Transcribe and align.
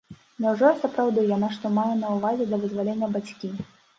Няўжо 0.45 0.69
і 0.75 0.79
сапраўды 0.85 1.25
яна 1.35 1.49
што 1.59 1.69
мае 1.77 1.91
на 2.01 2.15
ўвазе 2.15 2.49
да 2.53 2.61
вызвалення 2.65 3.13
бацькі? 3.19 3.53